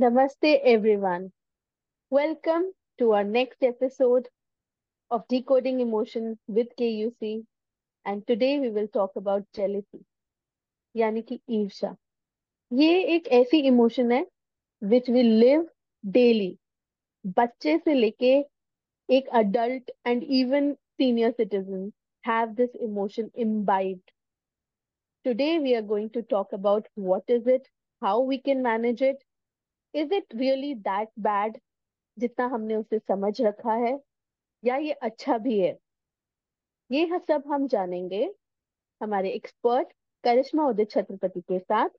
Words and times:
Namaste, 0.00 0.60
everyone. 0.62 1.32
Welcome 2.10 2.72
to 2.98 3.12
our 3.12 3.24
next 3.24 3.62
episode 3.62 4.28
of 5.10 5.26
Decoding 5.28 5.80
Emotion 5.80 6.38
with 6.46 6.76
KUC. 6.76 7.46
And 8.04 8.26
today 8.26 8.58
we 8.60 8.70
will 8.70 8.88
talk 8.88 9.16
about 9.16 9.46
jealousy, 9.54 10.04
यानी 10.96 11.22
कि 11.28 11.38
ईर्ष्या 11.58 11.94
ये 12.78 13.02
एक 13.14 13.28
ऐसी 13.40 13.60
emotion 13.66 14.12
है 14.12 14.24
विच 14.90 15.10
वी 15.10 15.22
लिव 15.22 15.66
डेली 16.18 16.56
बच्चे 17.36 17.78
से 17.78 17.94
लेके 17.94 18.34
एक 19.16 19.28
adult 19.42 19.90
and 20.12 20.24
even 20.40 20.74
senior 21.00 21.32
citizens 21.40 21.92
have 22.30 22.56
this 22.56 22.74
emotion 22.88 23.30
imbibed. 23.34 24.12
Today 25.24 25.58
we 25.58 25.74
are 25.74 25.82
going 25.82 26.08
to 26.10 26.22
talk 26.22 26.52
about 26.52 26.88
what 26.94 27.24
is 27.28 27.46
it, 27.46 27.68
how 28.00 28.20
we 28.20 28.38
can 28.38 28.62
manage 28.62 29.02
it, 29.02 29.24
is 29.93 30.11
it 30.11 30.25
really 30.33 30.73
that 30.85 31.09
bad 31.17 31.59
जितना 32.17 32.45
हमने 32.53 32.75
उसे 32.75 32.99
समझ 32.99 33.41
रखा 33.41 33.73
है 33.83 33.97
या 34.63 34.75
ये 34.77 34.91
अच्छा 35.07 35.37
भी 35.37 35.59
है 35.59 35.77
ये 36.91 37.19
सब 37.27 37.43
हम 37.51 37.67
जानेंगे 37.67 38.23
हमारे 39.01 39.29
एक्सपर्ट 39.35 39.91
करिश्मा 40.23 40.67
उदित 40.69 40.91
छत्रपति 40.91 41.41
के 41.41 41.59
साथ 41.59 41.89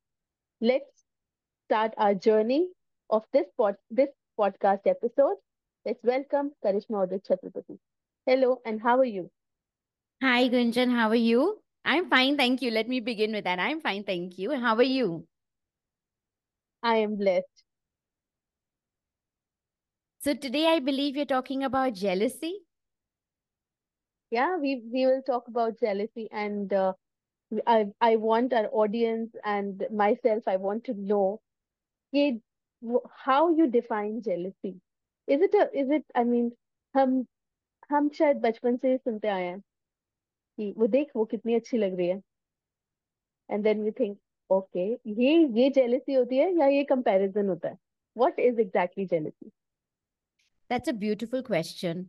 let's 0.61 1.01
start 1.01 1.95
our 1.95 2.15
journey 2.27 2.67
of 3.11 3.25
this 3.37 3.47
this 3.93 4.09
podcast 4.39 4.87
episode 4.87 5.37
let's 5.87 6.05
welcome 6.05 6.49
Karishma 6.63 7.03
Udit 7.03 7.25
Chhatrapati 7.25 7.79
hello 8.27 8.49
and 8.65 8.81
how 8.83 8.93
are 8.99 9.05
you 9.05 9.23
hi 10.21 10.49
gunjan 10.49 10.93
how 10.97 11.07
are 11.09 11.21
you 11.21 11.47
i'm 11.85 12.05
fine 12.11 12.37
thank 12.41 12.61
you 12.65 12.71
let 12.71 12.91
me 12.93 13.01
begin 13.01 13.33
with 13.33 13.45
that 13.45 13.59
i'm 13.59 13.81
fine 13.87 14.05
thank 14.11 14.37
you 14.39 14.59
how 14.65 14.75
are 14.77 14.87
you 14.89 15.09
i 16.83 16.93
am 16.99 17.17
blessed 17.17 17.65
so 20.22 20.34
today 20.34 20.68
I 20.68 20.80
believe 20.80 21.16
you're 21.16 21.26
talking 21.26 21.64
about 21.64 21.94
jealousy. 21.94 22.54
Yeah, 24.32 24.58
we 24.58 24.82
we 24.94 25.06
will 25.06 25.22
talk 25.22 25.48
about 25.48 25.80
jealousy, 25.80 26.28
and 26.32 26.74
uh, 26.74 26.94
I 27.66 27.86
I 28.02 28.16
want 28.18 28.54
our 28.54 28.68
audience 28.72 29.32
and 29.46 29.86
myself. 29.92 30.44
I 30.48 30.58
want 30.58 30.84
to 30.86 30.94
know, 30.94 31.40
how 33.26 33.56
you 33.56 33.68
define 33.68 34.22
jealousy. 34.22 34.76
Is 35.28 35.42
it 35.42 35.54
a 35.54 35.70
is 35.74 35.90
it? 35.90 36.06
I 36.16 36.24
mean, 36.24 36.52
हम 36.96 37.26
हम 37.92 38.10
शायद 38.18 38.38
बचपन 38.42 38.78
से 38.78 38.98
सुनते 38.98 39.28
आए 39.28 39.44
हैं 39.44 39.60
कि 39.60 40.74
वो 40.78 40.88
देख 40.88 41.12
वो 41.16 41.26
कितनी 41.26 41.56
अच्छी 41.56 41.78
लग 41.78 41.98
रही 41.98 42.08
है 42.08 42.22
and 43.50 43.64
then 43.64 43.84
we 43.84 43.92
think 44.00 44.18
okay 44.50 44.86
ये 45.22 45.36
ये 45.60 45.70
जेलसी 45.78 46.14
होती 46.14 46.38
है 46.38 46.52
या 46.60 46.68
ये 46.68 46.84
कंपैरिजन 46.92 47.50
होता 47.50 47.70
है 47.70 47.78
what 48.18 48.40
is 48.40 48.60
exactly 48.60 49.06
jealousy 49.06 49.52
That's 50.69 50.89
a 50.89 50.93
beautiful 50.93 51.43
question. 51.43 52.09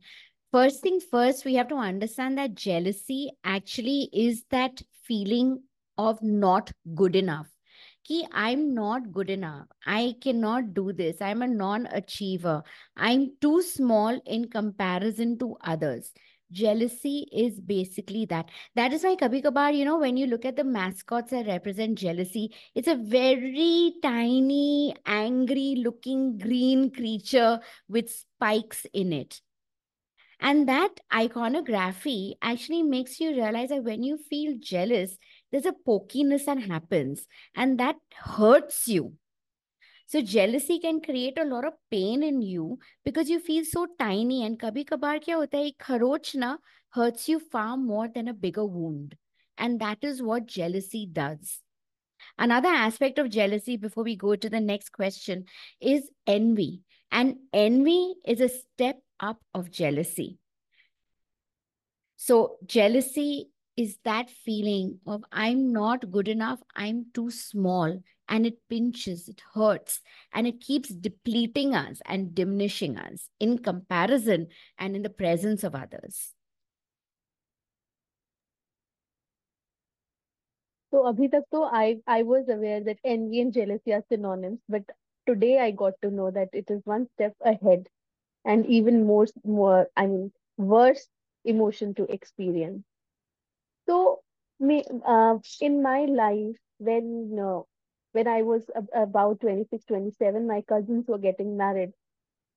First 0.51 0.81
thing 0.81 0.99
first, 0.99 1.45
we 1.45 1.55
have 1.55 1.67
to 1.69 1.75
understand 1.75 2.37
that 2.37 2.55
jealousy 2.55 3.31
actually 3.43 4.09
is 4.13 4.43
that 4.51 4.81
feeling 5.03 5.63
of 5.97 6.21
not 6.21 6.71
good 6.95 7.15
enough. 7.15 7.47
Ki 8.03 8.27
I'm 8.31 8.73
not 8.73 9.11
good 9.11 9.29
enough. 9.29 9.67
I 9.85 10.15
cannot 10.21 10.73
do 10.73 10.91
this. 10.93 11.21
I'm 11.21 11.41
a 11.41 11.47
non 11.47 11.87
achiever. 11.87 12.63
I'm 12.97 13.31
too 13.39 13.61
small 13.61 14.19
in 14.25 14.49
comparison 14.49 15.37
to 15.39 15.55
others 15.61 16.11
jealousy 16.53 17.27
is 17.33 17.59
basically 17.59 18.25
that. 18.27 18.49
That 18.75 18.93
is 18.93 19.03
why 19.03 19.15
kabhi 19.15 19.41
kabar 19.43 19.71
you 19.71 19.85
know 19.85 19.97
when 19.97 20.17
you 20.17 20.27
look 20.27 20.45
at 20.45 20.55
the 20.55 20.63
mascots 20.63 21.31
that 21.31 21.47
represent 21.47 21.97
jealousy 21.97 22.53
it's 22.75 22.87
a 22.87 22.95
very 22.95 23.95
tiny 24.01 24.95
angry 25.05 25.75
looking 25.77 26.37
green 26.37 26.91
creature 26.91 27.59
with 27.89 28.09
spikes 28.11 28.85
in 28.93 29.11
it. 29.13 29.41
And 30.39 30.67
that 30.67 30.99
iconography 31.13 32.35
actually 32.41 32.83
makes 32.83 33.19
you 33.19 33.31
realize 33.31 33.69
that 33.69 33.83
when 33.83 34.03
you 34.03 34.17
feel 34.17 34.55
jealous 34.59 35.17
there's 35.51 35.65
a 35.65 35.75
pokiness 35.87 36.45
that 36.45 36.59
happens 36.59 37.27
and 37.55 37.79
that 37.79 37.95
hurts 38.37 38.87
you 38.87 39.13
so 40.13 40.21
jealousy 40.21 40.77
can 40.77 41.01
create 41.01 41.39
a 41.39 41.43
lot 41.43 41.65
of 41.65 41.73
pain 41.89 42.21
in 42.21 42.39
you 42.39 42.77
because 43.03 43.31
you 43.31 43.39
feel 43.39 43.65
so 43.65 43.87
tiny. 43.97 44.45
And 44.45 44.59
kabhi 44.59 44.85
kabar 44.85 45.17
kya 45.17 45.37
hota 45.37 45.57
hai 45.57 45.71
kharoch 45.85 46.35
na 46.35 46.57
hurts 46.91 47.27
you 47.27 47.39
far 47.39 47.77
more 47.77 48.07
than 48.07 48.27
a 48.27 48.33
bigger 48.33 48.63
wound. 48.63 49.15
And 49.57 49.79
that 49.79 50.03
is 50.03 50.21
what 50.21 50.45
jealousy 50.45 51.07
does. 51.11 51.61
Another 52.37 52.69
aspect 52.69 53.17
of 53.17 53.31
jealousy 53.31 53.75
before 53.75 54.03
we 54.03 54.15
go 54.15 54.35
to 54.35 54.51
the 54.51 54.59
next 54.59 54.91
question 54.91 55.45
is 55.81 56.07
envy. 56.27 56.83
And 57.11 57.37
envy 57.51 58.13
is 58.23 58.39
a 58.39 58.49
step 58.49 59.01
up 59.19 59.41
of 59.55 59.71
jealousy. 59.71 60.37
So 62.17 62.57
jealousy 62.67 63.49
is 63.75 63.97
that 64.05 64.29
feeling 64.29 64.99
of 65.07 65.23
i'm 65.31 65.73
not 65.73 66.11
good 66.11 66.27
enough. 66.27 66.59
I'm 66.75 67.07
too 67.15 67.31
small 67.31 68.03
and 68.27 68.45
it 68.45 68.57
pinches, 68.69 69.27
it 69.27 69.41
hurts, 69.53 70.01
and 70.33 70.47
it 70.47 70.61
keeps 70.61 70.89
depleting 70.89 71.75
us 71.75 72.01
and 72.05 72.33
diminishing 72.33 72.97
us 72.97 73.29
in 73.39 73.57
comparison 73.59 74.47
and 74.77 74.95
in 74.95 75.01
the 75.01 75.09
presence 75.09 75.63
of 75.63 75.75
others. 75.75 76.33
So 80.91 81.03
abhi 81.03 81.29
I 81.71 82.01
I 82.05 82.23
was 82.23 82.47
aware 82.49 82.81
that 82.83 82.99
envy 83.03 83.41
and 83.41 83.51
jealousy 83.51 83.93
are 83.93 84.03
synonyms, 84.09 84.59
but 84.69 84.83
today 85.25 85.59
I 85.59 85.71
got 85.71 85.93
to 86.03 86.11
know 86.11 86.29
that 86.31 86.49
it 86.53 86.69
is 86.69 86.81
one 86.85 87.07
step 87.15 87.33
ahead 87.41 87.87
and 88.45 88.65
even 88.67 89.05
more 89.05 89.27
more 89.43 89.87
I 89.95 90.05
mean 90.07 90.31
worse 90.57 91.07
emotion 91.45 91.95
to 91.95 92.03
experience. 92.11 92.83
So 93.87 94.21
me 94.59 94.83
uh, 95.05 95.39
in 95.61 95.81
my 95.81 96.05
life 96.05 96.55
when 96.77 97.37
uh, 97.39 97.61
when 98.13 98.27
I 98.27 98.43
was 98.43 98.69
about 98.93 99.41
26, 99.41 99.85
27, 99.85 100.47
my 100.47 100.61
cousins 100.63 101.07
were 101.07 101.19
getting 101.19 101.57
married. 101.57 101.93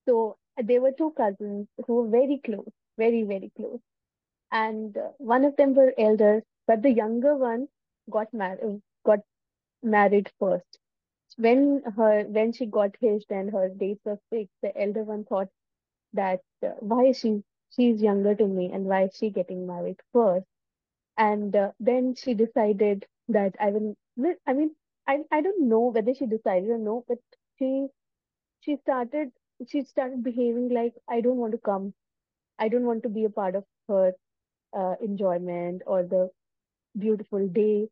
So 0.06 0.38
there 0.56 0.80
were 0.80 0.92
two 0.92 1.12
cousins 1.12 1.68
who 1.86 2.02
were 2.02 2.08
very 2.08 2.38
close, 2.44 2.70
very, 2.98 3.22
very 3.24 3.50
close. 3.56 3.80
And 4.52 4.96
uh, 4.96 5.10
one 5.18 5.44
of 5.44 5.56
them 5.56 5.74
were 5.74 5.94
elders, 5.98 6.42
but 6.66 6.82
the 6.82 6.90
younger 6.92 7.36
one 7.36 7.68
got 8.10 8.32
married, 8.34 8.82
got 9.04 9.20
married 9.82 10.30
first. 10.38 10.78
When 11.36 11.82
her, 11.96 12.24
when 12.24 12.52
she 12.52 12.66
got 12.66 12.96
hitched 13.00 13.30
and 13.30 13.50
her 13.52 13.68
dates 13.68 14.04
were 14.04 14.18
fixed, 14.30 14.54
the 14.62 14.76
elder 14.80 15.04
one 15.04 15.24
thought 15.24 15.48
that 16.12 16.42
uh, 16.62 16.70
why 16.80 17.06
is 17.06 17.18
she, 17.20 17.42
she's 17.70 18.02
younger 18.02 18.34
to 18.34 18.46
me 18.46 18.72
and 18.72 18.86
why 18.86 19.04
is 19.04 19.16
she 19.16 19.30
getting 19.30 19.66
married 19.66 20.00
first? 20.12 20.46
And 21.18 21.54
uh, 21.54 21.72
then 21.80 22.14
she 22.14 22.34
decided 22.34 23.06
that 23.28 23.56
I 23.60 23.70
will, 23.70 23.96
I 24.46 24.52
mean, 24.54 24.74
I 25.06 25.24
I 25.30 25.40
don't 25.40 25.68
know 25.68 25.90
whether 25.92 26.14
she 26.14 26.26
decided 26.26 26.70
or 26.70 26.78
no, 26.78 27.04
but 27.08 27.18
she 27.58 27.88
she 28.60 28.76
started 28.76 29.32
she 29.68 29.84
started 29.84 30.22
behaving 30.22 30.68
like 30.70 30.94
I 31.08 31.20
don't 31.20 31.36
want 31.38 31.52
to 31.52 31.58
come. 31.58 31.94
I 32.58 32.68
don't 32.68 32.86
want 32.86 33.02
to 33.04 33.08
be 33.08 33.24
a 33.24 33.30
part 33.30 33.54
of 33.56 33.64
her 33.88 34.12
uh, 34.76 34.94
enjoyment 35.02 35.82
or 35.86 36.02
the 36.02 36.30
beautiful 36.98 37.48
day. 37.48 37.88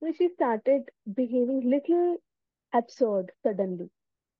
So 0.00 0.12
she 0.12 0.28
started 0.30 0.90
behaving 1.14 1.70
little 1.70 2.18
absurd 2.72 3.32
suddenly, 3.42 3.90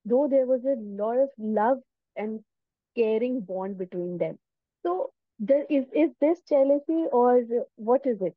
though 0.04 0.28
there 0.28 0.46
was 0.46 0.64
a 0.64 0.76
lot 0.78 1.18
of 1.18 1.30
love 1.38 1.78
and 2.16 2.40
caring 2.96 3.40
bond 3.40 3.78
between 3.78 4.18
them. 4.18 4.38
So 4.82 5.12
there 5.38 5.64
is 5.70 5.86
is 5.92 6.10
this 6.20 6.40
jealousy 6.48 7.06
or 7.12 7.42
what 7.76 8.06
is 8.06 8.20
it? 8.20 8.36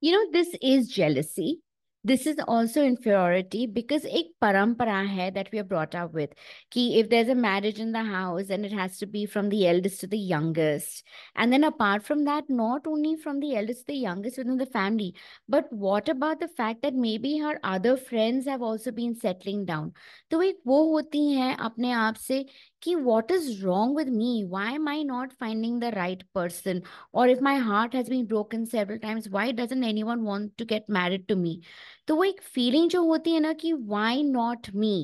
You 0.00 0.12
know, 0.12 0.30
this 0.32 0.54
is 0.60 0.88
jealousy 0.88 1.60
this 2.03 2.25
is 2.25 2.37
also 2.47 2.83
inferiority 2.83 3.65
because 3.67 4.05
a 4.05 4.23
parampara 4.41 4.99
hai 5.13 5.29
that 5.37 5.49
we 5.51 5.59
are 5.59 5.69
brought 5.71 5.95
up 6.01 6.13
with 6.13 6.35
ki 6.75 6.83
if 6.99 7.09
there's 7.09 7.31
a 7.33 7.35
marriage 7.35 7.79
in 7.85 7.91
the 7.91 8.03
house 8.09 8.49
and 8.49 8.65
it 8.65 8.71
has 8.71 8.97
to 8.99 9.07
be 9.15 9.25
from 9.25 9.49
the 9.49 9.67
eldest 9.71 9.99
to 9.99 10.07
the 10.07 10.17
youngest 10.17 11.03
and 11.35 11.51
then 11.51 11.65
apart 11.69 12.05
from 12.09 12.23
that 12.29 12.49
not 12.49 12.87
only 12.87 13.15
from 13.25 13.41
the 13.41 13.55
eldest 13.55 13.81
to 13.81 13.87
the 13.87 13.97
youngest 14.05 14.37
within 14.37 14.57
the 14.57 14.69
family 14.77 15.13
but 15.49 15.71
what 15.87 16.07
about 16.07 16.39
the 16.39 16.47
fact 16.61 16.81
that 16.81 16.93
maybe 16.93 17.37
her 17.39 17.59
other 17.63 17.97
friends 17.97 18.45
have 18.45 18.61
also 18.61 18.91
been 18.91 19.15
settling 19.25 19.65
down 19.65 19.91
तो 20.31 20.41
एक 20.43 20.57
वो 20.67 20.83
होती 20.93 21.27
हैं 21.33 21.55
अपने 21.69 21.91
आप 21.91 22.15
से 22.15 22.45
कि 22.83 22.95
what 23.03 23.31
is 23.31 23.63
wrong 23.63 23.93
with 23.95 24.07
me 24.07 24.45
why 24.45 24.65
am 24.71 24.87
i 24.87 25.01
not 25.03 25.33
finding 25.33 25.79
the 25.79 25.91
right 25.91 26.23
person 26.33 26.81
or 27.11 27.27
if 27.27 27.41
my 27.41 27.55
heart 27.67 27.93
has 27.93 28.09
been 28.09 28.25
broken 28.25 28.65
several 28.65 28.99
times 28.99 29.29
why 29.29 29.51
doesn't 29.51 29.83
anyone 29.83 30.23
want 30.23 30.57
to 30.57 30.65
get 30.65 30.89
married 30.99 31.27
to 31.27 31.35
me 31.35 31.59
तो 32.07 32.15
वो 32.15 32.23
एक 32.23 32.41
feeling 32.55 32.89
जो 32.89 33.03
होती 33.03 33.33
है 33.33 33.39
ना 33.39 33.53
कि 33.61 33.73
why 33.93 34.23
not 34.23 34.69
me 34.75 34.95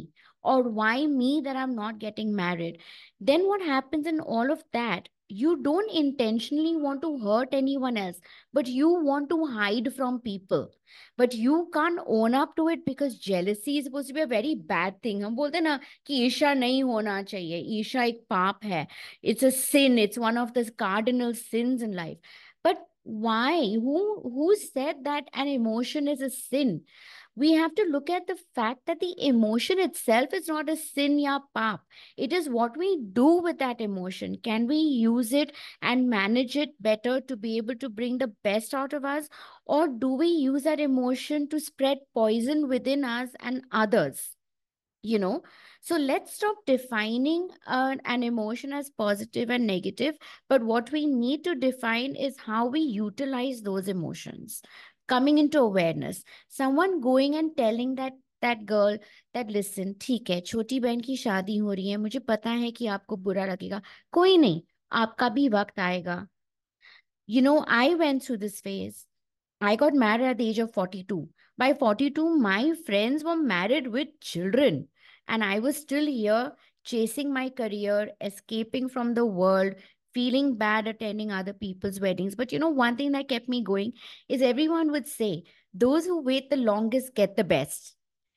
or 0.44 0.62
why 0.64 1.06
me 1.08 1.42
that 1.42 1.56
I'm 1.56 1.76
not 1.76 2.00
getting 2.00 2.36
married. 2.36 2.80
Then 3.20 3.48
what 3.48 3.62
happens 3.62 4.08
in 4.08 4.20
all 4.20 4.52
of 4.52 4.64
that? 4.74 5.08
you 5.30 5.62
don't 5.64 5.92
intentionally 5.92 6.76
want 6.76 7.02
to 7.02 7.18
hurt 7.18 7.50
anyone 7.54 7.98
else, 7.98 8.20
but 8.52 8.68
you 8.68 8.90
want 8.90 9.30
to 9.30 9.46
hide 9.46 9.94
from 9.96 10.20
people. 10.20 10.70
But 11.18 11.34
you 11.34 11.70
can't 11.74 12.00
own 12.06 12.36
up 12.36 12.56
to 12.58 12.68
it 12.70 12.86
because 12.86 13.18
jealousy 13.18 13.78
is 13.78 13.86
supposed 13.86 14.10
to 14.10 14.14
be 14.14 14.22
a 14.22 14.28
very 14.28 14.56
bad 14.56 15.02
thing. 15.02 15.22
हम 15.24 15.36
बोलते 15.36 15.58
हैं 15.58 15.64
ना 15.64 15.80
कि 16.06 16.24
ईर्षा 16.26 16.54
नहीं 16.54 16.84
होना 16.84 17.22
चाहिए 17.24 17.58
ईर्षा 17.80 18.04
एक 18.04 18.26
पाप 18.30 18.66
है 18.66 18.88
it's 19.24 19.44
a 19.44 19.52
sin 19.52 19.98
it's 19.98 20.18
one 20.18 20.38
of 20.38 20.54
the 20.54 20.70
cardinal 20.72 21.34
sins 21.34 21.82
in 21.82 21.94
life 21.94 22.18
but 22.47 22.47
why 23.09 23.53
who 23.75 24.21
who 24.23 24.55
said 24.57 24.97
that 25.05 25.25
an 25.35 25.49
emotion 25.49 26.09
is 26.09 26.21
a 26.21 26.31
sin 26.31 26.83
we 27.37 27.53
have 27.53 27.75
to 27.77 27.85
look 27.85 28.11
at 28.11 28.27
the 28.27 28.37
fact 28.55 28.81
that 28.87 28.99
the 29.01 29.15
emotion 29.19 29.79
itself 29.79 30.35
is 30.35 30.49
not 30.49 30.69
a 30.69 30.77
sin 30.77 31.21
ya 31.21 31.39
pap. 31.55 31.83
It 32.17 32.33
is 32.33 32.49
what 32.49 32.77
we 32.77 33.01
do 33.13 33.41
with 33.41 33.59
that 33.61 33.81
emotion. 33.81 34.39
Can 34.43 34.67
we 34.67 34.77
use 34.77 35.33
it 35.33 35.53
and 35.81 36.11
manage 36.11 36.57
it 36.57 36.71
better 36.83 37.21
to 37.21 37.37
be 37.37 37.57
able 37.57 37.77
to 37.77 37.89
bring 37.89 38.19
the 38.19 38.35
best 38.43 38.75
out 38.75 38.93
of 38.93 39.05
us? 39.05 39.29
Or 39.67 39.87
do 39.87 40.09
we 40.09 40.27
use 40.27 40.65
that 40.65 40.81
emotion 40.81 41.49
to 41.51 41.61
spread 41.61 41.99
poison 42.13 42.67
within 42.69 43.05
us 43.05 43.31
and 43.39 43.63
others? 43.71 44.38
you 45.08 45.20
know 45.20 45.42
so 45.82 45.98
let's 45.98 46.36
stop 46.36 46.56
defining 46.66 47.50
uh, 47.68 47.96
an 48.06 48.24
emotion 48.24 48.72
as 48.72 48.90
positive 48.90 49.50
and 49.50 49.68
negative 49.68 50.16
but 50.48 50.64
what 50.64 50.92
we 50.92 51.06
need 51.06 51.44
to 51.44 51.56
define 51.56 52.16
is 52.16 52.38
how 52.40 52.66
we 52.68 52.80
utilize 52.80 53.62
those 53.62 53.90
emotions 53.90 54.62
coming 55.08 55.38
into 55.38 55.60
awareness 55.60 56.24
someone 56.48 57.02
going 57.02 57.36
and 57.36 57.56
telling 57.58 57.96
that 57.96 58.14
that 58.42 58.66
girl 58.66 58.98
that 59.34 59.52
listen 59.52 59.94
ठीक 60.02 60.30
है 60.30 60.40
छोटी 60.42 60.80
बहन 60.80 61.00
की 61.02 61.16
शादी 61.18 61.58
हो 61.58 61.74
रही 61.74 61.90
है 61.90 61.98
मुझे 61.98 62.20
पता 62.20 62.50
है 62.64 62.72
कि 62.72 62.88
आपको 62.96 63.18
बुरा 63.28 63.46
लगेगा 63.46 63.82
कोई 64.14 64.38
नहीं 64.38 64.62
आपका 65.02 65.30
भी 65.30 65.48
वक्त 65.50 65.80
आएगा 65.80 66.28
you 67.28 67.42
know 67.42 67.64
i 67.68 67.96
went 67.96 68.24
through 68.24 68.38
this 68.38 68.60
phase 68.62 69.06
i 69.62 69.76
got 69.84 69.94
married 69.94 70.26
at 70.32 70.38
the 70.38 70.48
age 70.50 70.60
of 70.60 70.74
42 70.74 71.20
by 71.58 71.74
42 71.74 72.26
my 72.46 72.74
friends 72.88 73.24
were 73.24 73.38
married 73.52 73.88
with 73.88 74.10
children 74.20 74.88
and 75.29 75.45
i 75.45 75.59
was 75.59 75.77
still 75.77 76.07
here 76.07 76.53
chasing 76.85 77.33
my 77.33 77.49
career 77.51 78.11
escaping 78.21 78.89
from 78.89 79.15
the 79.15 79.25
world 79.25 79.75
feeling 80.15 80.57
bad 80.57 80.89
attending 80.89 81.31
other 81.31 81.53
people's 81.53 82.01
weddings. 82.01 82.35
But 82.35 82.53
you 82.53 82.59
know, 82.59 82.71
one 82.71 82.97
thing 82.97 83.13
that 83.13 83.29
kept 83.29 83.49
me 83.49 83.63
going 83.63 83.93
is 84.29 84.43
everyone 84.43 84.91
would 84.91 85.07
say, 85.07 85.45
those 85.75 86.07
who 86.07 86.23
wait 86.23 86.51
the 86.51 86.57
longest 86.57 87.15
get 87.15 87.37
the 87.37 87.45
best. 87.45 87.95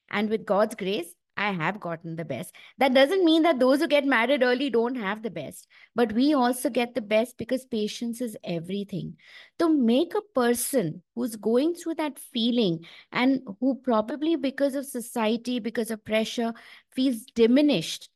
And 0.10 0.30
with 0.30 0.46
God's 0.46 0.76
grace, 0.76 1.14
I 1.42 1.52
have 1.52 1.80
gotten 1.80 2.16
the 2.16 2.26
best. 2.26 2.54
That 2.78 2.94
doesn't 2.94 3.26
mean 3.26 3.44
that 3.44 3.60
those 3.60 3.80
who 3.80 3.88
get 3.88 4.06
married 4.06 4.44
early 4.44 4.70
don't 4.70 4.96
have 4.96 5.24
the 5.24 5.30
best, 5.30 5.68
but 5.96 6.14
we 6.14 6.34
also 6.34 6.70
get 6.70 6.94
the 6.94 7.02
best 7.02 7.38
because 7.38 7.66
patience 7.66 8.22
is 8.22 8.38
everything. 8.44 9.18
To 9.60 9.70
make 9.70 10.14
a 10.14 10.22
person 10.22 11.02
who's 11.16 11.36
going 11.36 11.76
through 11.76 11.96
that 11.96 12.20
feeling 12.20 12.86
and 13.12 13.42
who 13.60 13.76
probably 13.76 14.36
because 14.36 14.76
of 14.76 14.86
society, 14.86 15.60
because 15.60 15.92
of 15.92 16.06
pressure, 16.06 16.54
feels 16.96 17.26
diminished 17.36 18.10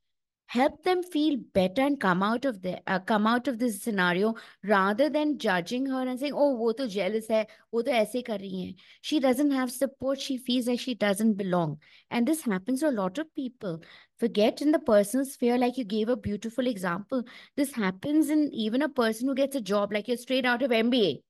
help 0.47 0.83
them 0.83 1.01
feel 1.03 1.37
better 1.53 1.81
and 1.81 1.99
come 1.99 2.21
out 2.21 2.45
of 2.45 2.61
the 2.61 2.79
uh, 2.87 2.99
come 2.99 3.25
out 3.27 3.47
of 3.47 3.57
this 3.59 3.81
scenario 3.81 4.33
rather 4.63 5.09
than 5.09 5.37
judging 5.37 5.85
her 5.87 6.07
and 6.07 6.19
saying 6.19 6.33
oh 6.33 6.51
wo 6.61 6.71
to 6.71 6.87
jealous 6.87 7.27
hai 7.27 7.45
wo 7.71 7.81
to 7.81 7.95
aise 7.99 8.15
kar 8.29 8.37
rahi 8.43 8.61
hai 8.65 8.75
she 9.01 9.19
doesn't 9.19 9.51
have 9.51 9.71
support 9.71 10.21
she 10.27 10.37
feels 10.37 10.67
like 10.67 10.79
she 10.79 10.95
doesn't 10.95 11.33
belong. 11.33 11.77
And 12.11 12.27
this 12.27 12.41
happens 12.41 12.81
to 12.81 12.89
a 12.89 12.97
lot 12.99 13.17
of 13.17 13.33
people. 13.35 13.81
Forget 14.19 14.61
in 14.61 14.71
the 14.71 14.79
personal 14.79 15.25
sphere 15.25 15.57
like 15.57 15.77
you 15.77 15.83
gave 15.83 16.09
a 16.09 16.17
beautiful 16.29 16.67
example. 16.67 17.23
This 17.57 17.73
happens 17.73 18.29
in 18.29 18.49
even 18.53 18.81
a 18.81 18.89
person 18.89 19.27
who 19.27 19.35
gets 19.35 19.55
a 19.55 19.61
job 19.61 19.91
like 19.93 20.07
you're 20.07 20.17
straight 20.17 20.45
out 20.45 20.61
of 20.61 20.71
mba 20.71 21.21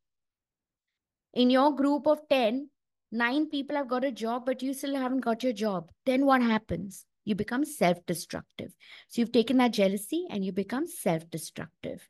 in 1.34 1.50
your 1.50 1.76
group 1.76 2.08
of 2.08 2.20
10 2.30 2.70
nine 3.12 3.50
people 3.50 3.76
have 3.76 3.88
got 3.88 4.04
a 4.04 4.12
job 4.12 4.46
but 4.46 4.62
you 4.62 4.74
still 4.74 4.96
haven't 4.96 5.22
got 5.22 5.44
your 5.44 5.54
job. 5.54 5.92
Then 6.06 6.26
what 6.26 6.42
happens 6.42 7.06
you 7.25 7.36
become 7.36 7.66
self 7.66 7.98
destructive. 8.06 8.72
So 9.10 9.22
you've 9.22 9.31
taken 9.31 9.57
that 9.57 9.74
jealousy 9.74 10.25
and 10.30 10.45
you 10.45 10.51
become 10.51 10.88
self 10.88 11.30
destructive. 11.30 12.07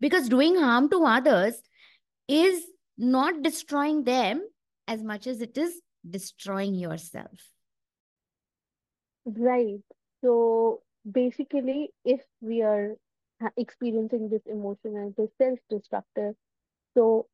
Because 0.00 0.28
doing 0.28 0.56
harm 0.56 0.88
to 0.90 1.04
others 1.04 1.60
is 2.28 2.64
not 2.96 3.42
destroying 3.42 4.04
them 4.04 4.46
as 4.88 5.02
much 5.02 5.26
as 5.26 5.40
it 5.40 5.58
is 5.58 5.80
destroying 6.08 6.74
yourself. 6.74 7.50
Right. 9.24 9.80
So 10.22 10.82
basically, 11.10 11.90
if 12.04 12.20
we 12.40 12.62
are 12.62 12.94
experiencing 13.56 14.28
this 14.28 14.42
emotion 14.46 14.96
and 14.96 15.14
it 15.18 15.22
is 15.22 15.30
self 15.38 15.58
destructive, 15.68 16.34
so 16.94 17.26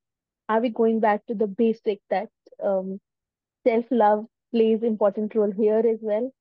are 0.49 0.61
we 0.61 0.71
going 0.71 1.01
back 1.01 1.25
to 1.27 1.35
the 1.35 1.47
basic 1.47 2.01
that 2.11 2.29
um, 2.63 3.01
self 3.65 3.85
love 3.91 4.27
plays 4.53 4.83
important 4.83 5.35
role 5.35 5.53
here 5.53 5.79
as 5.79 5.99
well? 6.01 6.33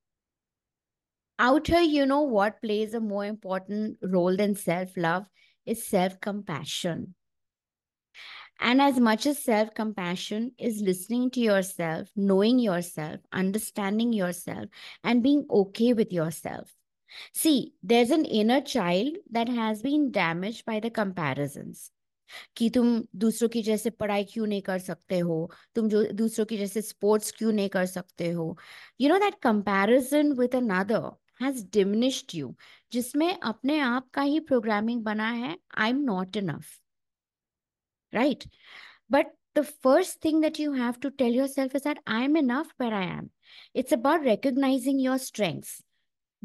out 1.41 1.67
here, 1.67 1.81
you 1.81 2.07
know 2.07 2.23
what 2.23 2.63
plays 2.63 2.95
a 2.95 3.01
more 3.01 3.25
important 3.25 3.99
role 4.03 4.37
than 4.37 4.55
self 4.55 4.97
love 4.97 5.27
is 5.67 5.87
self 5.87 6.21
compassion. 6.21 7.15
And 8.59 8.81
as 8.81 8.99
much 8.99 9.27
as 9.27 9.43
self 9.43 9.75
compassion 9.75 10.53
is 10.59 10.81
listening 10.81 11.31
to 11.33 11.41
yourself, 11.41 12.09
knowing 12.17 12.59
yourself, 12.59 13.21
understanding 13.33 14.13
yourself, 14.13 14.67
and 15.05 15.23
being 15.23 15.45
okay 15.51 15.93
with 15.93 16.13
yourself. 16.13 16.75
See, 17.33 17.75
there's 17.83 18.11
an 18.11 18.25
inner 18.25 18.61
child 18.61 19.17
that 19.31 19.49
has 19.49 19.83
been 19.83 20.11
damaged 20.11 20.65
by 20.65 20.81
the 20.81 20.91
comparisons. 20.91 21.91
कि 22.57 22.69
तुम 22.71 23.03
दूसरों 23.17 23.49
की 23.49 23.63
जैसे 23.63 23.91
पढ़ाई 23.91 24.25
क्यों 24.25 24.47
नहीं 24.47 24.63
कर 24.63 24.79
सकते 24.79 25.19
हो 25.19 25.51
तुम 25.75 25.89
जो 25.89 26.03
दूसरों 26.13 26.47
की 26.47 26.57
जैसे 26.59 26.83
स्पोर्ट्स 26.83 27.33
क्यों 27.39 27.53
नहीं 27.53 27.69
कर 27.77 27.87
सकते 27.87 28.31
हो 28.31 28.57
you 29.01 29.09
know 29.09 29.19
that 29.19 29.35
comparison 29.43 30.33
with 30.41 30.55
another 30.55 31.11
has 31.42 31.64
diminished 31.74 32.36
you 32.36 32.54
जिसमें 32.92 33.32
अपने 33.34 33.80
आप 33.80 34.10
का 34.14 34.22
ही 34.22 34.40
प्रोग्रामिंग 34.50 35.04
बना 35.04 35.30
है 35.34 35.58
I 35.78 35.90
am 35.90 36.02
not 36.04 36.38
enough 36.38 36.80
right 38.14 38.44
but 39.12 39.34
the 39.58 39.62
first 39.84 40.24
thing 40.26 40.42
that 40.42 40.60
you 40.60 40.74
have 40.74 40.94
to 41.02 41.10
tell 41.22 41.36
yourself 41.50 41.76
is 41.76 41.84
that 41.84 42.00
I 42.08 42.24
am 42.24 42.38
enough 42.38 42.74
पर 42.80 42.94
I 42.94 43.08
am 43.08 43.30
it's 43.76 43.94
about 43.94 44.24
recognizing 44.24 45.02
your 45.02 45.18
strengths 45.20 45.82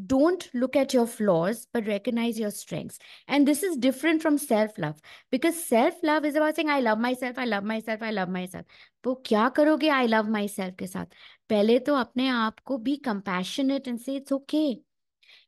Don't 0.03 0.49
look 0.53 0.75
at 0.75 0.93
your 0.93 1.05
flaws, 1.05 1.67
but 1.73 1.85
recognize 1.85 2.39
your 2.39 2.49
strengths. 2.51 2.97
And 3.27 3.47
this 3.47 3.61
is 3.61 3.77
different 3.77 4.21
from 4.21 4.37
self 4.37 4.77
love 4.77 5.01
because 5.31 5.63
self 5.63 5.93
love 6.01 6.25
is 6.25 6.35
about 6.35 6.55
saying, 6.55 6.69
I 6.69 6.79
love 6.79 6.97
myself, 6.97 7.37
I 7.37 7.45
love 7.45 7.63
myself, 7.63 8.01
I 8.01 8.11
love 8.11 8.29
myself. 8.29 8.65
तो 9.03 9.15
क्या 9.25 9.47
करोगे 9.49 9.89
I 9.89 10.05
love 10.07 10.29
myself 10.29 10.75
के 10.79 10.87
साथ 10.87 11.05
पहले 11.49 11.77
तो 11.79 11.95
अपने 11.95 12.27
आप 12.27 12.59
को 12.59 12.77
be 12.83 12.97
compassionate 12.97 13.87
and 13.87 14.01
say 14.01 14.15
it's 14.15 14.31
okay 14.31 14.81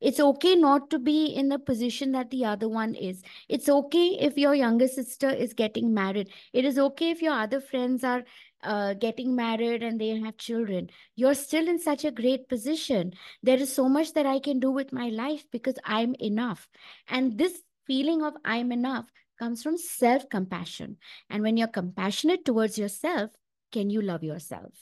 it's 0.00 0.20
okay 0.20 0.54
not 0.54 0.90
to 0.90 0.98
be 0.98 1.26
in 1.26 1.48
the 1.48 1.58
position 1.58 2.12
that 2.12 2.30
the 2.30 2.44
other 2.44 2.68
one 2.68 2.94
is. 2.94 3.22
It's 3.48 3.68
okay 3.68 4.16
if 4.20 4.38
your 4.38 4.54
younger 4.54 4.88
sister 4.88 5.28
is 5.28 5.54
getting 5.54 5.92
married. 5.92 6.30
It 6.52 6.64
is 6.64 6.78
okay 6.78 7.10
if 7.10 7.20
your 7.22 7.34
other 7.34 7.60
friends 7.60 8.04
are 8.04 8.24
uh, 8.62 8.94
getting 8.94 9.34
married 9.34 9.82
and 9.82 10.00
they 10.00 10.18
have 10.18 10.36
children. 10.36 10.90
You're 11.16 11.34
still 11.34 11.68
in 11.68 11.78
such 11.78 12.04
a 12.04 12.10
great 12.10 12.48
position. 12.48 13.12
There 13.42 13.58
is 13.58 13.72
so 13.72 13.88
much 13.88 14.12
that 14.14 14.26
I 14.26 14.38
can 14.38 14.60
do 14.60 14.70
with 14.70 14.92
my 14.92 15.08
life 15.08 15.44
because 15.50 15.78
I'm 15.84 16.14
enough. 16.20 16.68
And 17.08 17.36
this 17.38 17.60
feeling 17.86 18.22
of 18.22 18.34
I'm 18.44 18.72
enough 18.72 19.06
comes 19.38 19.62
from 19.62 19.78
self 19.78 20.28
compassion. 20.28 20.96
And 21.30 21.42
when 21.42 21.56
you're 21.56 21.68
compassionate 21.68 22.44
towards 22.44 22.78
yourself, 22.78 23.30
can 23.72 23.90
you 23.90 24.02
love 24.02 24.22
yourself? 24.22 24.72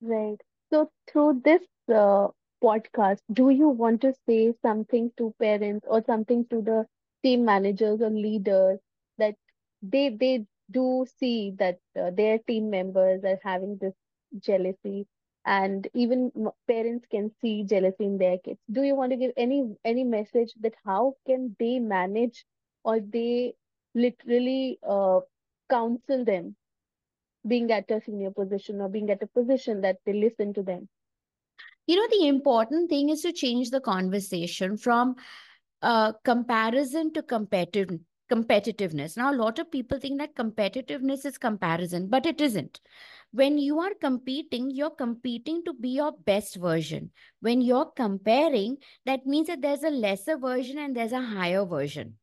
Right. 0.00 0.36
So, 0.70 0.90
through 1.10 1.42
this 1.44 1.62
uh, 1.94 2.28
podcast, 2.62 3.20
do 3.32 3.50
you 3.50 3.68
want 3.68 4.00
to 4.02 4.12
say 4.26 4.52
something 4.62 5.10
to 5.18 5.34
parents 5.40 5.86
or 5.88 6.02
something 6.04 6.46
to 6.50 6.62
the 6.62 6.86
team 7.22 7.44
managers 7.44 8.00
or 8.00 8.10
leaders 8.10 8.78
that 9.18 9.34
they 9.82 10.08
they 10.10 10.46
do 10.70 11.06
see 11.18 11.52
that 11.58 11.78
uh, 12.00 12.10
their 12.10 12.38
team 12.38 12.70
members 12.70 13.24
are 13.24 13.38
having 13.42 13.76
this 13.78 13.94
jealousy 14.38 15.06
and 15.44 15.88
even 15.94 16.30
parents 16.68 17.06
can 17.10 17.30
see 17.40 17.64
jealousy 17.64 18.04
in 18.04 18.18
their 18.18 18.38
kids? 18.38 18.60
Do 18.70 18.82
you 18.82 18.94
want 18.94 19.10
to 19.12 19.16
give 19.16 19.32
any 19.36 19.62
any 19.84 20.04
message 20.04 20.52
that 20.60 20.74
how 20.84 21.14
can 21.26 21.56
they 21.58 21.78
manage 21.80 22.44
or 22.84 23.00
they 23.00 23.54
literally 23.94 24.78
uh, 24.88 25.20
counsel 25.70 26.24
them 26.24 26.56
being 27.46 27.70
at 27.72 27.90
a 27.90 28.00
senior 28.00 28.30
position 28.32 28.80
or 28.80 28.88
being 28.88 29.10
at 29.10 29.22
a 29.22 29.26
position 29.28 29.80
that 29.82 29.98
they 30.04 30.12
listen 30.12 30.52
to 30.54 30.62
them 30.62 30.88
you 31.87 31.95
know 31.95 32.07
the 32.11 32.27
important 32.27 32.89
thing 32.89 33.09
is 33.09 33.21
to 33.21 33.31
change 33.31 33.69
the 33.69 33.79
conversation 33.79 34.77
from 34.77 35.15
uh, 35.81 36.11
comparison 36.23 37.13
to 37.13 37.21
competitive 37.21 37.99
competitiveness 38.31 39.15
now 39.15 39.31
a 39.31 39.39
lot 39.41 39.57
of 39.57 39.71
people 39.71 39.99
think 39.99 40.19
that 40.19 40.35
competitiveness 40.35 41.25
is 41.25 41.37
comparison 41.37 42.07
but 42.07 42.25
it 42.25 42.41
isn't 42.41 42.81
when 43.31 43.57
you 43.57 43.79
are 43.79 43.93
competing 44.01 44.69
you're 44.69 44.89
competing 44.89 45.63
to 45.63 45.73
be 45.73 45.89
your 45.89 46.11
best 46.25 46.57
version 46.57 47.09
when 47.39 47.61
you're 47.61 47.91
comparing 47.95 48.75
that 49.05 49.25
means 49.25 49.47
that 49.47 49.61
there's 49.61 49.83
a 49.83 49.89
lesser 49.89 50.37
version 50.37 50.77
and 50.77 50.95
there's 50.95 51.13
a 51.13 51.21
higher 51.21 51.65
version 51.65 52.17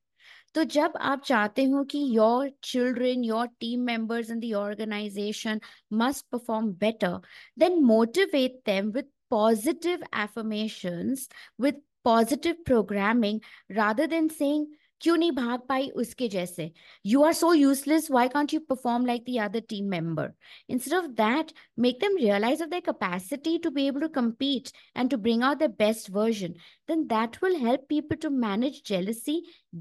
तो 0.55 0.63
जब 0.65 0.93
आप 1.01 1.23
चाहते 1.27 1.65
हो 1.71 1.83
कि 1.91 1.99
your 2.17 2.51
children 2.65 3.25
your 3.25 3.47
team 3.61 3.81
members 3.85 4.31
in 4.31 4.41
the 4.41 4.53
organisation 4.57 5.61
must 5.93 6.27
perform 6.33 6.71
better 6.83 7.19
then 7.59 7.83
motivate 7.85 8.61
them 8.67 8.91
with 8.93 9.09
positive 9.31 10.03
affirmations 10.13 11.29
with 11.59 11.77
positive 12.05 12.65
programming 12.65 13.41
rather 13.69 14.07
than 14.07 14.29
saying 14.31 14.67
क्यों 15.01 15.17
नहीं 15.17 15.33
भाग 15.33 15.61
पाई 15.69 15.89
उसके 16.01 16.27
जैसे 16.29 16.71
you 17.07 17.23
are 17.23 17.33
so 17.33 17.53
useless 17.55 18.11
why 18.11 18.29
can't 18.35 18.53
you 18.55 18.61
perform 18.69 19.07
like 19.07 19.25
the 19.29 19.37
other 19.45 19.61
team 19.69 19.89
member 19.91 20.31
instead 20.75 20.95
of 20.99 21.09
that 21.17 21.51
make 21.87 21.99
them 22.05 22.15
realize 22.21 22.63
of 22.67 22.71
their 22.71 22.85
capacity 22.87 23.55
to 23.67 23.73
be 23.79 23.87
able 23.89 24.05
to 24.05 24.11
compete 24.15 24.71
and 25.03 25.13
to 25.15 25.19
bring 25.27 25.45
out 25.49 25.59
their 25.63 25.75
best 25.83 26.09
version 26.15 26.55
then 26.93 27.05
that 27.11 27.37
will 27.43 27.59
help 27.65 27.85
people 27.95 28.21
to 28.25 28.31
manage 28.47 28.81
jealousy 28.93 29.37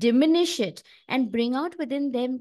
diminish 0.08 0.58
it 0.68 0.84
and 1.18 1.32
bring 1.38 1.56
out 1.62 1.80
within 1.84 2.12
them 2.18 2.38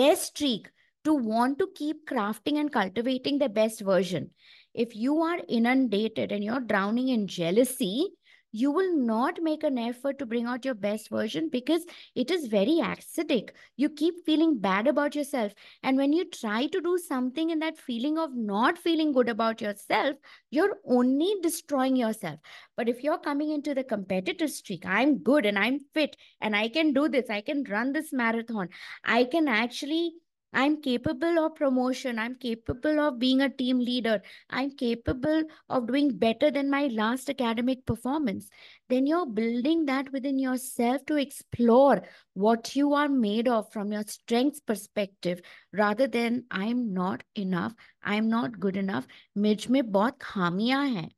their 0.00 0.14
streak 0.22 0.70
to 1.04 1.14
want 1.32 1.58
to 1.58 1.70
keep 1.82 2.06
crafting 2.12 2.62
and 2.64 2.76
cultivating 2.78 3.38
their 3.38 3.56
best 3.60 3.86
version 3.92 4.30
if 4.77 4.95
you 4.95 5.21
are 5.21 5.39
inundated 5.49 6.31
and 6.31 6.43
you're 6.43 6.61
drowning 6.61 7.09
in 7.09 7.27
jealousy 7.27 8.07
you 8.51 8.71
will 8.71 8.95
not 8.97 9.41
make 9.41 9.63
an 9.63 9.77
effort 9.77 10.17
to 10.17 10.25
bring 10.25 10.45
out 10.45 10.63
your 10.65 10.73
best 10.73 11.09
version 11.09 11.49
because 11.51 11.85
it 12.15 12.31
is 12.31 12.47
very 12.47 12.79
acidic. 12.81 13.49
You 13.75 13.89
keep 13.89 14.25
feeling 14.25 14.57
bad 14.57 14.87
about 14.87 15.15
yourself. 15.15 15.53
And 15.83 15.97
when 15.97 16.13
you 16.13 16.25
try 16.25 16.67
to 16.67 16.81
do 16.81 16.97
something 16.97 17.49
in 17.49 17.59
that 17.59 17.77
feeling 17.77 18.17
of 18.17 18.35
not 18.35 18.77
feeling 18.77 19.11
good 19.11 19.29
about 19.29 19.61
yourself, 19.61 20.15
you're 20.49 20.77
only 20.85 21.35
destroying 21.41 21.95
yourself. 21.95 22.39
But 22.75 22.87
if 22.89 23.03
you're 23.03 23.19
coming 23.19 23.51
into 23.51 23.75
the 23.75 23.83
competitive 23.83 24.49
streak, 24.49 24.85
I'm 24.85 25.17
good 25.17 25.45
and 25.45 25.59
I'm 25.59 25.79
fit 25.93 26.15
and 26.39 26.55
I 26.55 26.69
can 26.69 26.93
do 26.93 27.09
this, 27.09 27.29
I 27.29 27.41
can 27.41 27.63
run 27.65 27.91
this 27.91 28.13
marathon, 28.13 28.69
I 29.03 29.25
can 29.25 29.47
actually 29.47 30.13
I'm 30.54 30.82
capable 30.82 31.38
of 31.38 31.54
promotion. 31.54 32.18
I'm 32.18 32.34
capable 32.34 33.00
of 33.00 33.18
being 33.18 33.40
a 33.40 33.48
team 33.48 33.78
leader. 33.78 34.20
I'm 34.50 34.70
capable 34.72 35.44
of 35.70 35.86
doing 35.86 36.18
better 36.18 36.50
than 36.50 36.68
my 36.68 36.88
last 36.88 37.30
academic 37.30 37.86
performance. 37.86 38.50
Then 38.90 39.06
you're 39.06 39.26
building 39.26 39.86
that 39.86 40.12
within 40.12 40.38
yourself 40.38 41.06
to 41.06 41.16
explore 41.16 42.02
what 42.34 42.76
you 42.76 42.92
are 42.92 43.08
made 43.08 43.48
of 43.48 43.72
from 43.72 43.92
your 43.92 44.02
strengths 44.02 44.60
perspective 44.60 45.40
rather 45.72 46.06
than 46.06 46.44
I'm 46.50 46.92
not 46.92 47.22
enough. 47.34 47.72
I'm 48.02 48.28
not 48.28 48.60
good 48.60 48.76
enough. 48.76 49.06
मुझ 49.38 49.68
में 49.70 49.90
बहुत 49.90 50.18
खामियां 50.20 50.86
हैं. 50.96 51.10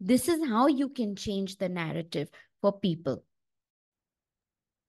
This 0.00 0.28
is 0.28 0.46
how 0.46 0.66
you 0.66 0.90
can 0.90 1.16
change 1.16 1.56
the 1.56 1.70
narrative 1.70 2.28
for 2.60 2.78
people. 2.78 3.24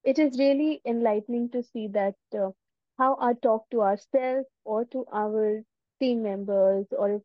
It 0.02 0.18
is 0.18 0.38
really 0.38 0.82
enlightening 0.84 1.48
to 1.50 1.62
see 1.62 1.86
that 1.88 2.14
uh, 2.38 2.50
how 2.99 3.15
our 3.15 3.33
talk 3.33 3.69
to 3.71 3.81
ourselves 3.81 4.47
or 4.65 4.85
to 4.85 5.05
our 5.11 5.63
team 5.99 6.23
members 6.23 6.85
or 6.91 7.21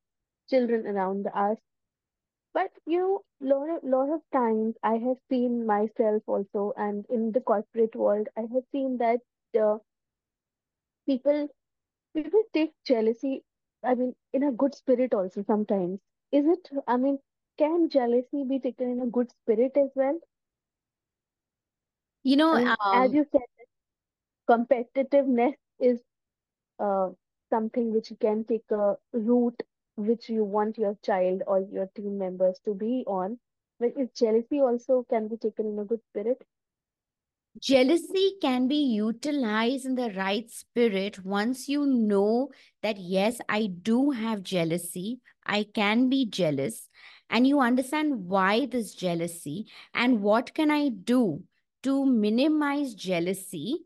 children 0.48 0.86
around 0.86 1.28
us. 1.34 1.58
But 2.54 2.72
you 2.86 2.98
know, 2.98 3.24
lot 3.40 3.68
of, 3.68 3.84
lot 3.84 4.10
of 4.10 4.22
times 4.32 4.76
I 4.82 4.94
have 4.96 5.18
seen 5.28 5.66
myself 5.66 6.22
also, 6.26 6.72
and 6.76 7.04
in 7.10 7.32
the 7.32 7.40
corporate 7.42 7.94
world, 7.96 8.28
I 8.36 8.42
have 8.42 8.64
seen 8.72 8.98
that 8.98 9.20
uh, 9.60 9.78
people 11.06 11.48
people 12.14 12.42
take 12.52 12.72
jealousy. 12.84 13.44
I 13.84 13.94
mean, 13.94 14.14
in 14.32 14.42
a 14.44 14.52
good 14.52 14.74
spirit 14.74 15.14
also 15.14 15.42
sometimes. 15.44 16.00
Is 16.32 16.46
it? 16.46 16.70
I 16.86 16.96
mean, 16.96 17.18
can 17.58 17.88
jealousy 17.90 18.44
be 18.44 18.60
taken 18.60 18.90
in 18.90 19.00
a 19.00 19.06
good 19.06 19.30
spirit 19.30 19.76
as 19.76 19.90
well? 19.94 20.18
You 22.24 22.36
know, 22.36 22.52
I 22.52 22.58
mean, 22.58 22.76
as 22.92 23.12
um, 23.12 23.14
you 23.14 23.26
said, 23.32 23.42
competitiveness 24.48 25.54
is 25.78 26.00
uh, 26.78 27.10
something 27.50 27.92
which 27.92 28.12
can 28.20 28.44
take 28.44 28.70
a 28.70 28.96
route 29.12 29.62
which 29.96 30.28
you 30.28 30.44
want 30.44 30.76
your 30.76 30.96
child 31.04 31.42
or 31.46 31.60
your 31.60 31.86
team 31.94 32.18
members 32.18 32.58
to 32.64 32.74
be 32.74 33.04
on. 33.06 33.38
But 33.78 33.92
is 33.96 34.08
jealousy 34.16 34.60
also 34.60 35.04
can 35.08 35.28
be 35.28 35.36
taken 35.36 35.66
in 35.66 35.78
a 35.78 35.84
good 35.84 36.00
spirit? 36.10 36.42
jealousy 37.60 38.34
can 38.40 38.66
be 38.66 38.76
utilized 38.76 39.86
in 39.86 39.94
the 39.94 40.12
right 40.16 40.50
spirit 40.50 41.24
once 41.24 41.68
you 41.68 41.86
know 41.86 42.50
that, 42.82 42.98
yes, 42.98 43.38
I 43.48 43.66
do 43.66 44.10
have 44.10 44.42
jealousy, 44.42 45.20
I 45.46 45.66
can 45.74 46.08
be 46.08 46.26
jealous, 46.26 46.88
and 47.30 47.46
you 47.46 47.60
understand 47.60 48.26
why 48.26 48.66
this 48.66 48.94
jealousy 48.94 49.66
and 49.94 50.20
what 50.20 50.54
can 50.54 50.70
I 50.70 50.88
do 50.88 51.42
to 51.84 52.04
minimize 52.04 52.94
jealousy 52.94 53.78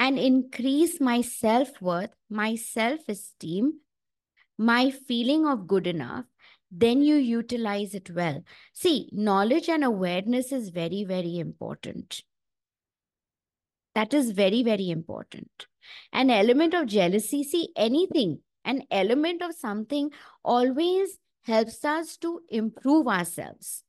and 0.00 0.18
increase 0.18 0.98
my 0.98 1.20
self 1.20 1.80
worth, 1.82 2.14
my 2.30 2.56
self 2.56 3.00
esteem, 3.06 3.80
my 4.56 4.90
feeling 4.90 5.46
of 5.46 5.66
good 5.68 5.86
enough, 5.86 6.24
then 6.70 7.02
you 7.02 7.16
utilize 7.16 7.94
it 7.94 8.10
well. 8.10 8.42
See, 8.72 9.10
knowledge 9.12 9.68
and 9.68 9.84
awareness 9.84 10.52
is 10.52 10.70
very, 10.70 11.04
very 11.04 11.38
important. 11.38 12.22
That 13.94 14.14
is 14.14 14.30
very, 14.30 14.62
very 14.62 14.88
important. 14.88 15.66
An 16.12 16.30
element 16.30 16.72
of 16.72 16.86
jealousy, 16.86 17.44
see, 17.44 17.68
anything, 17.76 18.38
an 18.64 18.84
element 18.90 19.42
of 19.42 19.54
something 19.54 20.10
always 20.42 21.18
helps 21.42 21.84
us 21.84 22.16
to 22.18 22.40
improve 22.48 23.06
ourselves. 23.06 23.82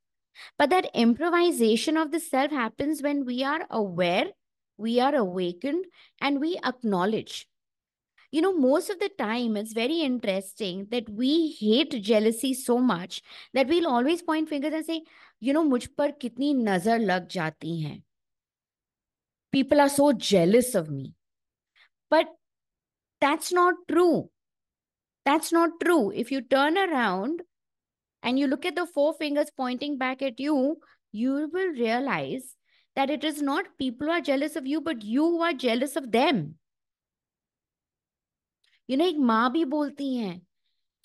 But 0.57 0.71
that 0.71 0.89
improvisation 0.93 1.95
of 1.95 2.11
the 2.11 2.19
self 2.19 2.51
happens 2.51 3.01
when 3.01 3.25
we 3.25 3.43
are 3.45 3.65
aware, 3.69 4.25
we 4.80 5.00
are 5.00 5.14
awakened, 5.14 5.84
and 6.20 6.40
we 6.40 6.58
acknowledge 6.64 7.46
you 8.32 8.42
know 8.42 8.52
most 8.52 8.90
of 8.90 8.98
the 8.98 9.08
time 9.18 9.56
it's 9.56 9.72
very 9.72 10.00
interesting 10.00 10.86
that 10.90 11.08
we 11.08 11.52
hate 11.60 12.02
jealousy 12.02 12.52
so 12.54 12.78
much 12.78 13.22
that 13.54 13.68
we'll 13.68 13.86
always 13.86 14.22
point 14.22 14.48
fingers 14.48 14.74
and 14.74 14.84
say 14.84 15.02
you 15.40 15.52
know 15.52 15.64
मुझ 15.64 15.86
पर 15.98 16.10
कितनी 16.20 16.52
नजर 16.54 16.98
लग 16.98 17.28
जाती 17.36 17.80
हैं 17.80 18.02
people 19.52 19.80
are 19.80 19.88
so 19.88 20.12
jealous 20.12 20.74
of 20.74 20.90
me 20.90 21.14
but 22.10 22.26
that's 23.20 23.52
not 23.52 23.74
true 23.88 24.28
that's 25.24 25.52
not 25.52 25.78
true 25.84 26.10
if 26.24 26.30
you 26.30 26.40
turn 26.56 26.76
around 26.78 27.42
and 28.22 28.38
you 28.38 28.46
look 28.46 28.66
at 28.66 28.74
the 28.74 28.86
four 28.86 29.12
fingers 29.14 29.50
pointing 29.56 29.96
back 29.98 30.22
at 30.22 30.40
you 30.40 30.58
you 31.12 31.48
will 31.52 31.72
realize 31.80 32.54
that 32.96 33.10
it 33.10 33.24
is 33.24 33.42
not 33.42 33.66
people 33.78 34.06
who 34.06 34.12
are 34.12 34.20
jealous 34.20 34.56
of 34.56 34.66
you 34.66 34.80
but 34.80 35.02
you 35.04 35.24
who 35.24 35.42
are 35.42 35.56
jealous 35.66 35.96
of 35.96 36.10
them 36.12 36.46
you 38.88 38.96
know 38.96 39.04
एक 39.04 39.16
माँ 39.28 39.50
भी 39.52 39.64
बोलती 39.64 40.14
हैं 40.14 40.40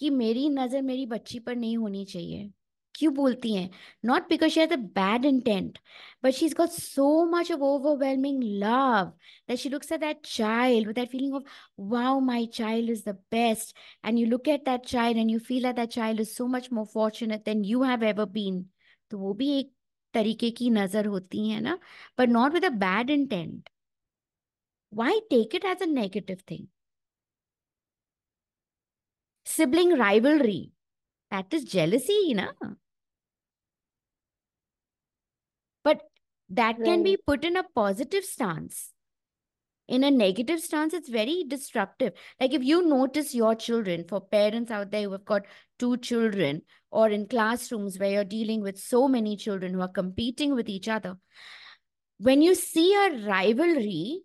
कि 0.02 0.10
मेरी 0.10 0.50
नजर 0.50 0.82
मेरी 0.82 1.06
बच्ची 1.06 1.40
पर 1.40 1.56
नहीं 1.56 1.78
होनी 1.78 2.04
चाहिए 2.06 2.52
क्यों 2.96 3.14
बोलती 3.14 3.54
हैं 3.56 3.70
not 4.06 4.28
because 4.30 4.52
she 4.52 4.60
has 4.60 4.74
a 4.74 4.78
bad 4.98 5.26
intent 5.26 5.78
but 6.24 6.34
she 6.34 6.46
is 6.46 6.54
got 6.58 6.70
so 6.70 7.08
much 7.26 7.52
of 7.52 7.62
overwhelming 7.70 8.44
love 8.64 9.12
that 9.50 9.58
she 9.60 9.70
looks 9.70 9.92
at 9.92 10.00
that 10.00 10.20
child 10.26 10.88
with 10.88 10.96
that 10.96 11.10
feeling 11.12 11.36
of 11.36 11.44
wow 11.94 12.20
my 12.30 12.46
child 12.54 12.90
is 12.90 13.04
the 13.08 13.16
best 13.32 13.76
and 14.06 14.20
you 14.20 14.26
look 14.28 14.48
at 14.48 14.66
that 14.66 14.86
child 14.88 15.18
and 15.18 15.32
you 15.32 15.40
feel 15.48 15.64
that 15.64 15.76
that 15.76 15.90
child 15.90 16.22
is 16.22 16.30
so 16.30 16.48
much 16.48 16.70
more 16.74 16.86
fortunate 16.94 17.46
than 17.46 17.66
you 17.66 17.84
have 17.84 18.04
ever 18.04 18.26
been 18.38 18.64
तो 19.12 19.18
वो 19.18 19.34
भी 19.34 19.52
एक 19.60 19.74
तरीके 20.16 20.52
की 20.52 20.70
नजर 20.70 21.06
होती 21.06 21.50
है 21.50 21.60
ना 21.62 21.80
but 22.20 22.30
not 22.30 22.54
with 22.54 22.66
a 22.66 22.70
bad 22.86 23.10
intent 23.10 23.70
why 24.92 25.20
take 25.30 25.54
it 25.54 25.66
as 25.66 25.82
a 25.82 25.86
negative 25.86 26.42
thing 26.44 26.70
sibling 29.46 29.98
rivalry. 29.98 30.72
That 31.32 31.54
is 31.54 31.64
jealousy, 31.64 32.14
you 32.28 32.36
know. 32.36 32.54
But 35.86 36.02
that 36.50 36.84
can 36.84 37.04
be 37.04 37.18
Right. 37.18 37.26
put 37.26 37.46
in 37.46 37.56
a 37.56 37.64
positive 37.64 38.24
stance. 38.26 38.94
in 39.89 40.05
a 40.05 40.11
negative 40.11 40.61
stance, 40.61 40.95
it's 40.95 41.09
very 41.09 41.45
disruptive. 41.47 42.13
Like 42.41 42.53
if 42.53 42.65
you 42.65 42.87
notice 42.87 43.35
your 43.35 43.55
children, 43.55 44.05
for 44.09 44.21
parents 44.21 44.71
out 44.71 44.91
there 44.91 45.03
who 45.03 45.13
have 45.13 45.25
got 45.25 45.43
two 45.79 45.97
children, 45.99 46.63
or 46.91 47.09
in 47.09 47.27
classrooms 47.27 47.99
where 47.99 48.11
you're 48.11 48.25
dealing 48.25 48.63
with 48.63 48.79
so 48.79 49.07
many 49.07 49.37
children 49.37 49.75
who 49.75 49.81
are 49.81 49.89
competing 49.89 50.55
with 50.55 50.69
each 50.69 50.89
other, 50.89 51.17
when 52.19 52.43
you 52.43 52.55
see 52.55 52.95
a 52.95 53.27
rivalry, 53.27 54.23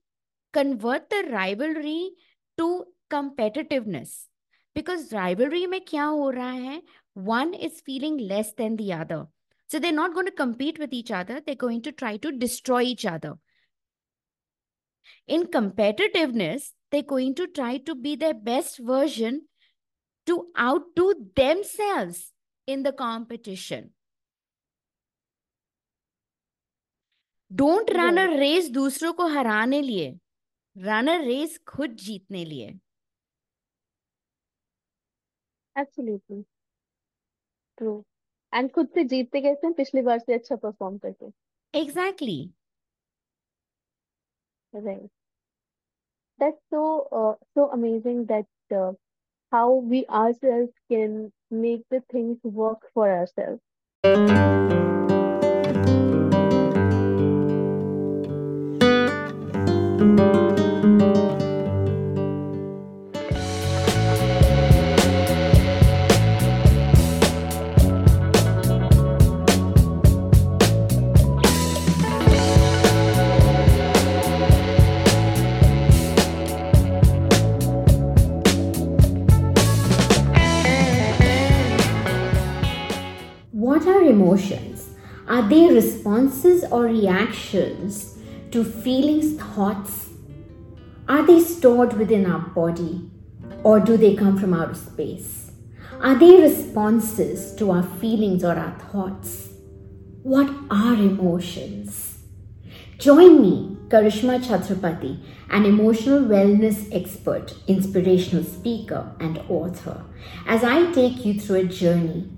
convert 0.53 1.09
the 1.09 1.27
rivalry 1.31 2.11
to 2.57 2.85
competitiveness. 3.09 4.25
Because 4.73 5.11
rivalry 5.11 5.67
mein 5.67 5.81
kya 5.81 6.09
ho 6.09 6.31
raha 6.31 6.65
hai? 6.65 6.81
One 7.13 7.53
is 7.53 7.81
feeling 7.81 8.17
less 8.17 8.53
than 8.53 8.77
the 8.77 8.93
other. 8.93 9.27
So 9.67 9.79
they're 9.79 9.91
not 9.91 10.13
going 10.13 10.25
to 10.25 10.31
compete 10.31 10.79
with 10.79 10.93
each 10.93 11.11
other. 11.11 11.41
They're 11.45 11.55
going 11.55 11.81
to 11.83 11.91
try 11.91 12.17
to 12.17 12.31
destroy 12.31 12.81
each 12.81 13.05
other. 13.05 13.35
In 15.27 15.43
competitiveness 15.55 16.71
they're 16.91 17.09
going 17.13 17.33
to 17.35 17.47
try 17.47 17.77
to 17.77 17.95
be 17.95 18.15
their 18.15 18.33
best 18.33 18.79
version 18.79 19.41
to 20.27 20.35
outdo 20.59 21.05
themselves 21.35 22.21
in 22.67 22.83
the 22.83 22.93
competition 22.93 23.89
don't 27.51 27.89
run 27.91 28.17
a 28.17 28.25
Right. 28.25 28.39
Race 28.39 28.69
दूसरों 28.71 29.13
को 29.13 29.27
हराने 29.27 29.81
लिए 29.81 30.09
run 30.75 31.07
a 31.07 31.17
race 31.25 31.57
खुद 31.67 31.95
जीतने 32.03 32.45
लिए 32.45 32.79
Absolutely. 35.75 36.45
True. 37.77 38.03
And 38.53 38.71
खुद 38.71 38.87
से 38.93 39.03
जीतते 39.03 39.41
कैसे 39.41 39.67
हैं 39.67 39.73
पिछली 39.75 40.01
बार 40.01 40.19
से 40.19 40.33
अच्छा 40.33 40.55
परफॉर्म 40.55 40.97
करके 41.05 41.31
exactly 41.73 42.39
right. 44.73 45.09
That's 46.39 46.57
so 46.69 47.07
uh, 47.11 47.35
so 47.53 47.71
amazing 47.71 48.25
that 48.25 48.45
uh, 48.75 48.93
how 49.51 49.75
we 49.75 50.05
ourselves 50.07 50.73
can 50.89 51.31
make 51.51 51.83
the 51.89 52.01
things 52.11 52.39
work 52.43 52.91
for 52.93 53.09
ourselves 53.11 53.61
responses 86.21 86.63
or 86.71 86.83
reactions 86.83 88.17
to 88.51 88.63
feelings, 88.63 89.41
thoughts? 89.41 90.09
Are 91.07 91.25
they 91.25 91.39
stored 91.39 91.93
within 91.93 92.25
our 92.25 92.41
body 92.49 93.09
or 93.63 93.79
do 93.79 93.97
they 93.97 94.15
come 94.15 94.37
from 94.37 94.53
outer 94.53 94.75
space? 94.75 95.51
Are 95.99 96.15
they 96.15 96.39
responses 96.39 97.55
to 97.55 97.71
our 97.71 97.83
feelings 97.83 98.43
or 98.43 98.55
our 98.55 98.77
thoughts? 98.91 99.49
What 100.23 100.49
are 100.69 100.93
emotions? 100.93 102.19
Join 102.99 103.41
me, 103.41 103.77
Karishma 103.87 104.39
Chhatrapati, 104.43 105.23
an 105.49 105.65
emotional 105.65 106.21
wellness 106.21 106.87
expert, 106.91 107.55
inspirational 107.67 108.43
speaker, 108.43 109.11
and 109.19 109.39
author, 109.49 110.05
as 110.45 110.63
I 110.63 110.91
take 110.91 111.25
you 111.25 111.39
through 111.39 111.61
a 111.61 111.63
journey 111.63 112.29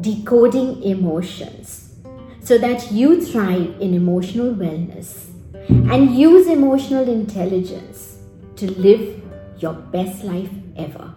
decoding 0.00 0.82
emotions 0.82 1.87
so 2.48 2.56
that 2.56 2.90
you 2.90 3.20
thrive 3.20 3.78
in 3.78 3.92
emotional 3.92 4.54
wellness 4.54 5.28
and 5.92 6.16
use 6.16 6.46
emotional 6.46 7.06
intelligence 7.06 8.20
to 8.56 8.70
live 8.70 9.20
your 9.58 9.74
best 9.74 10.24
life 10.24 10.48
ever. 10.74 11.14